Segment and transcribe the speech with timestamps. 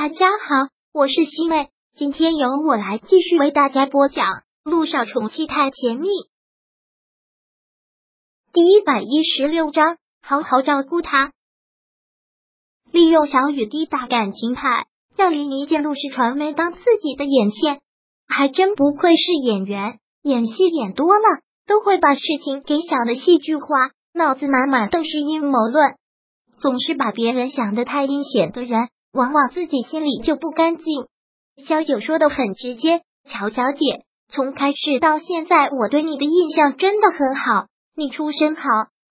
[0.00, 4.26] 大家好，我是西妹，今天由我来继续为大家播讲
[4.62, 6.06] 《路上宠妻太甜蜜》
[8.52, 11.32] 第一百一十六章，好好照顾他。
[12.92, 17.80] 利用小雨滴打感情牌，让林一见陆氏传媒当自己的眼线，
[18.28, 21.24] 还真不愧是演员，演戏演多了
[21.66, 23.66] 都会把事情给想的戏剧化，
[24.14, 25.96] 脑子满满都是阴谋论，
[26.60, 28.90] 总是把别人想的太阴险的人。
[29.12, 30.84] 往往自己心里就不干净。
[31.66, 37.66] 萧九说的很直接，乔小姐，从开始到现在，我对你的印象真的很好。
[37.96, 38.62] 你出身好，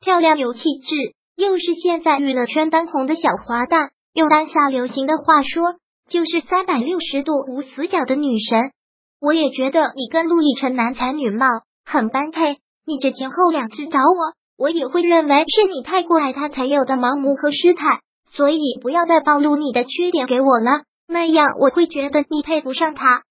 [0.00, 5.76] 漂亮有气质，又是现在娱乐圈当红的小花旦，用当下流行的话说，
[6.08, 8.72] 就是三百六十度无死角的女神。
[9.20, 11.46] 我也觉得你跟陆亦辰男才女貌，
[11.86, 12.58] 很般配。
[12.86, 18.00] 你这前后两次找我，我也会认为是你太过爱他才有的盲目和失态。
[18.36, 23.22] 所以不要再暴露你的缺点给我了，那样我会觉得你配不上他。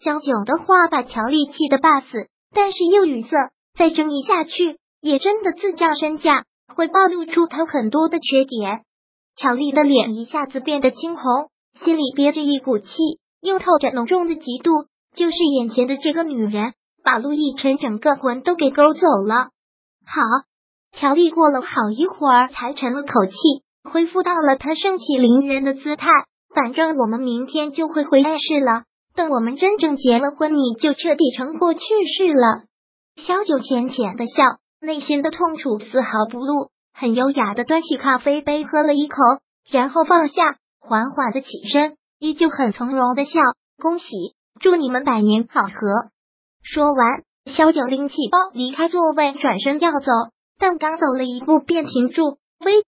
[0.00, 3.36] 萧九的话把乔丽气得半死，但是又语塞，
[3.76, 8.82] 再争议下去也真的自降身价，会暴露出他很多的缺点。
[9.36, 11.24] 乔丽的脸一下子变得青红，
[11.84, 12.86] 心里憋着一股气，
[13.40, 14.86] 又透着浓重的嫉妒。
[15.16, 19.50] 就是眼前的这个女人，把陆亦辰整个魂都给勾走了。
[20.06, 20.22] 好，
[20.92, 23.32] 乔丽过了好一会儿才沉了口气。
[23.84, 26.10] 恢复到了他盛气凌人的姿态。
[26.54, 28.84] 反正我们明天就会回来世了。
[29.16, 31.80] 等我们真正结了婚，你就彻底成过去
[32.16, 32.64] 式了。
[33.16, 34.42] 萧九浅浅的笑，
[34.80, 39.16] 内心的痛楚丝毫不露，很优雅的端起咖啡杯喝了一口，
[39.70, 43.40] 然后放下，缓缓的起身，依旧很从容的笑。
[43.80, 44.06] 恭喜，
[44.60, 46.10] 祝你们百年好合。
[46.62, 50.10] 说完，萧九拎起包离开座位，转身要走，
[50.58, 52.84] 但刚走了一步便停住，微。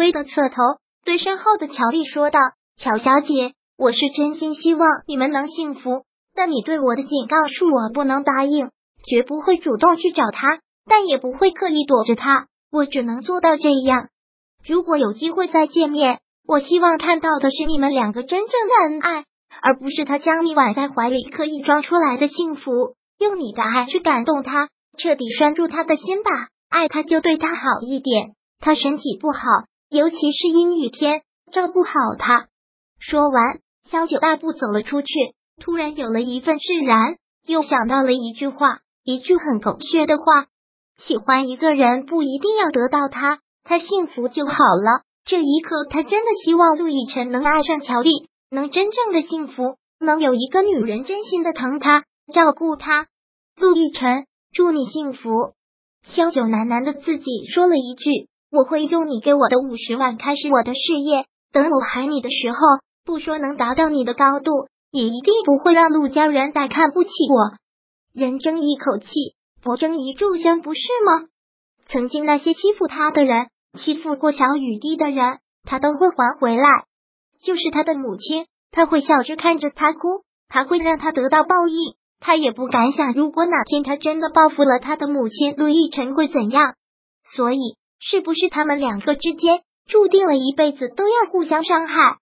[0.00, 0.56] 微的侧头
[1.04, 2.40] 对身后的乔丽说道
[2.80, 8.70] ：“乔小姐，我是真心希望你们能幸福，但你对我的警告恕我不能答应，
[9.04, 14.08] 绝不会主动去找他，但也不会刻意躲着他，我只能做到这样。
[14.66, 19.24] 如果有机会再见面，我希望看到的是你们两个真正的恩爱，
[19.60, 22.70] 而不是他将你挽在怀里刻意装出来的幸福。
[23.18, 26.30] 用你的爱去感动他，彻底拴住他的心吧。
[26.70, 28.30] 爱他就对他好一点，
[28.60, 29.38] 他身体不好。”
[29.90, 32.46] 尤其是阴雨天，照顾好他。
[33.00, 35.08] 说完，萧九大步走了出去。
[35.60, 40.46] 突然有了一份释然，又想到了一句话，一句很狗血的话：
[40.96, 45.02] 喜欢一个人不一定要得到他，他幸福就好了。
[45.24, 53.08] 这一刻，他真的希望陆亦辰能爱上乔丽，能真正的幸福，能有一个女人真心的疼他、照顾他。
[53.56, 55.54] 陆亦辰，祝你幸福。
[56.04, 58.29] 萧九喃喃的自己说了一句。
[58.50, 61.24] 我会用你给我的五十万开始我的事业。
[61.52, 62.58] 等我喊你的时候，
[63.04, 67.58] 不说能达到你的高度，也一定不会让陆家人再看不起我。
[68.12, 69.06] 人争一口气，
[69.62, 71.28] 佛争一炷香，不是吗？
[71.88, 76.84] 曾经那些欺负他的人，欺负过小雨滴的人，他都会还回来。
[77.42, 79.98] 就是他的母亲，他会笑着看着他哭，
[80.48, 81.94] 他会让他得到报应。
[82.20, 86.74] 他也不敢想，如果哪天他真的报复了他的母亲陆亦辰会怎样。
[87.36, 87.79] 所以。
[88.00, 92.18] 是不是他们两个之间注定了一辈子都要互相伤害？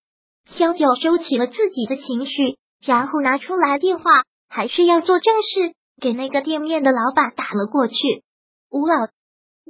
[0.46, 4.04] 萧九收起了自己的情绪，然后拿出来电话，
[4.48, 7.94] 还是要做正事，给那个店面的老板打了过去。
[8.70, 8.94] 吴老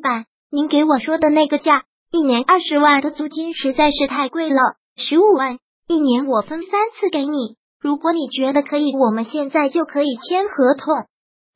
[0.02, 4.60] 板，您给我说的那个价，一年二十万的租金实在是太贵了，
[4.96, 7.56] 十五万一年我分三次给你。
[7.80, 11.04] 如果你觉得可以，我们现在就可以签合同；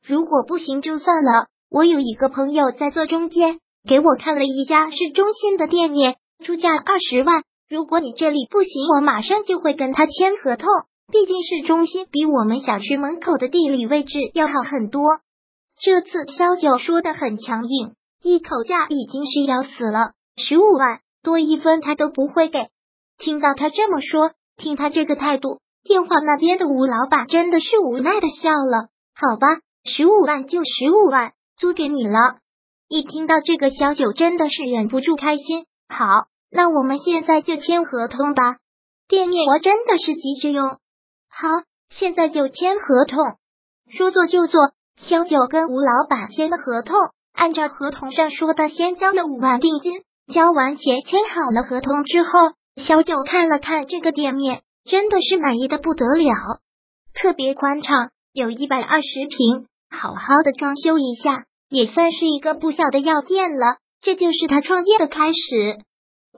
[0.05, 1.47] 如果不行就算了。
[1.69, 3.59] 我有一个朋友在做中间。
[3.87, 7.43] 给我看了一家市中心的店面，出价二十万。
[7.69, 10.69] 如果你这里不行，我马上就会跟他签合同。
[11.11, 15.19] 毕竟市中心比我们小区门口的地理位置要好很多。
[15.77, 22.67] 这次肖九说的很强硬，一口价已经是要死了，十五万多一分他都不会给。
[23.17, 28.87] 听到他这么说，听他这个态度，电话那边的吴老板真的是无奈的笑了。
[29.13, 29.47] 好吧，
[29.83, 32.37] 十五万就十五万，租给你了。
[32.93, 35.65] 一听到这个，小九真的是忍不住开心。
[35.89, 36.05] 好，
[36.51, 38.57] 那我们现在就签合同吧。
[39.07, 40.63] 店面我真的是急着用。
[41.27, 41.49] 好，
[41.89, 43.17] 现在就签合同。
[43.89, 46.95] 说做就做，小九跟吴老板签了合同，
[47.33, 50.03] 按照合同上说的，先交了五万定金。
[50.31, 52.29] 交完钱，签好了合同之后，
[52.75, 56.31] 小九看了看这个店面，真的是满意的不得了。
[57.15, 61.45] 特别宽敞，有一百二十平，好好的装修一下。
[61.69, 65.77] 也算是一个不小的药店了，这就是他创业的开始。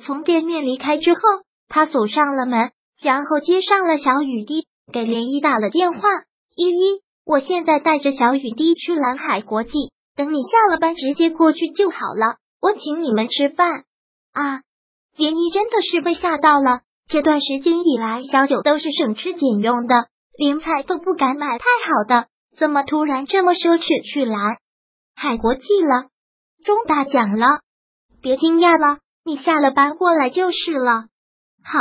[0.05, 1.19] 从店面离开之后，
[1.67, 5.99] 他锁上了门，然后接上了小雨滴，给涟漪打了电话。
[6.55, 9.71] 依依，我现在带着小雨滴去蓝海国际，
[10.15, 12.37] 等你下了班直接过去就好了。
[12.61, 13.83] 我请你们吃饭
[14.33, 14.61] 啊！
[15.17, 16.81] 涟漪真的是被吓到了。
[17.07, 20.07] 这段时间以来，小九都是省吃俭用的，
[20.37, 22.27] 连菜都不敢买太好的，
[22.57, 24.57] 怎么突然这么奢侈去蓝
[25.15, 26.09] 海国际了？
[26.65, 27.59] 中大奖了？
[28.21, 31.05] 别惊讶了，你下了班过来就是了。
[31.63, 31.79] 好，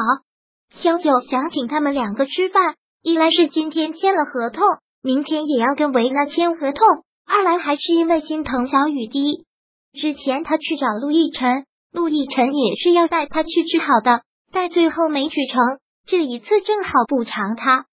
[0.70, 4.64] 萧九想请他们两个吃饭，一来是今天签了合同，
[5.02, 6.86] 明天也要跟维娜签合同；
[7.26, 9.44] 二来还是因为心疼小雨滴。
[9.92, 14.22] 之前他去找陆亦辰，陆亦辰也是要带他去治好的，
[14.52, 15.60] 但最后没去成。
[16.06, 17.86] 这一次正好补偿他。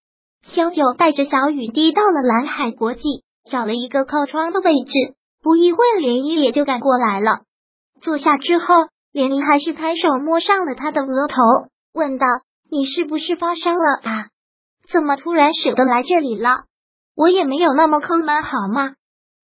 [0.44, 7.42] 萧九带着小雨滴到了蓝海国际，找了一个靠窗的位置，不一会涟漪也就赶过来了。
[8.02, 11.36] 坐下之后，连漪还是抬手摸上了他的额头，
[11.94, 12.26] 问道
[12.70, 14.26] ：“你是不是发烧了啊？
[14.92, 16.66] 怎么突然舍得来这里了？
[17.16, 18.94] 我也没有那么抠门，好吗？”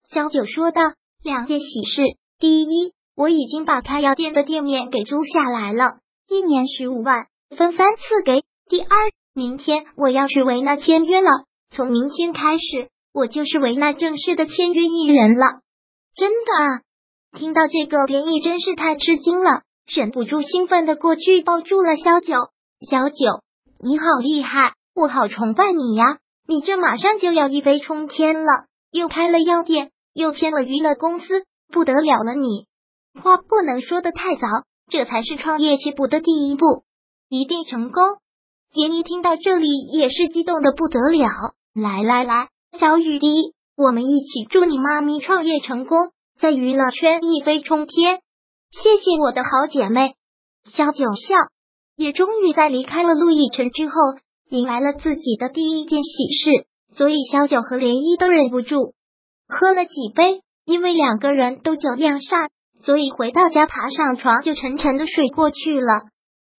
[0.09, 0.81] 小九说道
[1.23, 2.01] ：“两件喜事，
[2.39, 5.97] 第一，我已经把开药店的店面给租下来了，
[6.29, 7.25] 一年十五万，
[7.57, 8.44] 分三次给。
[8.69, 8.89] 第二，
[9.33, 11.29] 明天我要去维纳签约了，
[11.71, 15.61] 从明天开始，我就是维纳正式的签约艺人了。
[16.17, 16.81] 真的啊！”
[17.37, 22.33] 听到这个，连毅真是太吃惊了，忍不住兴奋的过去抱住了萧九。
[22.89, 23.43] 小九，
[23.79, 26.17] 你好厉害，我好崇拜你呀！
[26.47, 32.33] 你这马上就要一飞冲天了，又开了药店，又签了娱乐公司，不得了了！
[32.33, 32.65] 你
[33.21, 34.47] 话不能说的太早，
[34.89, 36.83] 这才是创业起步的第一步，
[37.29, 38.03] 一定成功。
[38.73, 41.27] 连毅听到这里也是激动的不得了。
[41.73, 42.49] 来来来，
[42.79, 46.00] 小雨滴，我们一起祝你妈咪创业成功。
[46.41, 48.21] 在娱乐圈一飞冲天，
[48.71, 50.15] 谢谢我的好姐妹。
[50.65, 51.35] 萧九笑，
[51.95, 53.94] 也终于在离开了陆亦辰之后，
[54.50, 58.95] 迎来了自己的第一件喜事，所以萧九和涟漪都忍不住
[59.47, 60.41] 喝了几杯。
[60.65, 62.50] 因为两个人都酒量差，
[62.83, 66.01] 所以回到家爬上床就沉沉的睡过去了。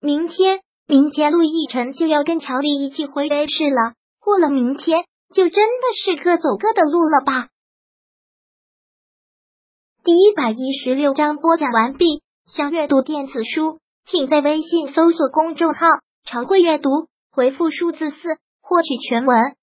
[0.00, 3.92] 明天，明天陆亦辰就要跟乔丽一起回 A 市了。
[4.20, 7.48] 过了明天，就真的是各走各的路了吧？
[10.04, 12.22] 第一百一十六章播讲完毕。
[12.46, 15.86] 想阅读电子书，请在微信搜索公众号
[16.24, 18.16] “常会阅读”，回复数字四
[18.62, 19.54] 获取全文。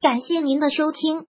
[0.00, 1.26] 感谢您的收听。